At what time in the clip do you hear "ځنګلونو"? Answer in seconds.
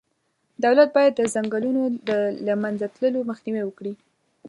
1.33-1.81